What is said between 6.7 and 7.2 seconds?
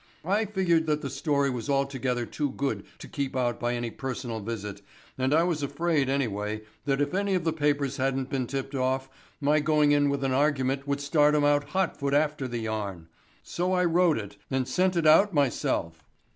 that if